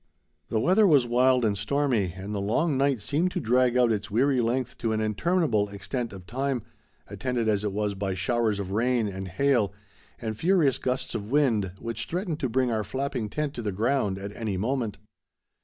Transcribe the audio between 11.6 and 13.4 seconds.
which threatened to bring our flapping